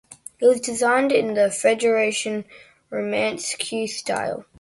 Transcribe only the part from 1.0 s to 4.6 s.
in the Federation Romanesque style.